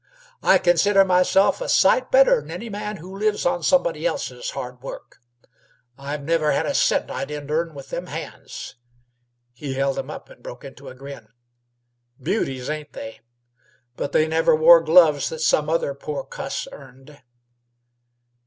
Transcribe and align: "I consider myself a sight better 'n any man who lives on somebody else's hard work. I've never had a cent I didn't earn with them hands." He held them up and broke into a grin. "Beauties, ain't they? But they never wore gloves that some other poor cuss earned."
"I 0.41 0.57
consider 0.57 1.05
myself 1.05 1.61
a 1.61 1.69
sight 1.69 2.09
better 2.09 2.39
'n 2.41 2.49
any 2.49 2.69
man 2.69 2.97
who 2.97 3.15
lives 3.15 3.45
on 3.45 3.61
somebody 3.61 4.03
else's 4.03 4.49
hard 4.49 4.81
work. 4.81 5.17
I've 5.95 6.23
never 6.23 6.53
had 6.53 6.65
a 6.65 6.73
cent 6.73 7.11
I 7.11 7.23
didn't 7.23 7.51
earn 7.51 7.75
with 7.75 7.91
them 7.91 8.07
hands." 8.07 8.77
He 9.53 9.75
held 9.75 9.97
them 9.97 10.09
up 10.09 10.27
and 10.27 10.41
broke 10.41 10.63
into 10.63 10.89
a 10.89 10.95
grin. 10.95 11.27
"Beauties, 12.19 12.67
ain't 12.67 12.93
they? 12.93 13.19
But 13.95 14.11
they 14.11 14.27
never 14.27 14.55
wore 14.55 14.81
gloves 14.81 15.29
that 15.29 15.37
some 15.37 15.69
other 15.69 15.93
poor 15.93 16.23
cuss 16.23 16.67
earned." 16.71 17.21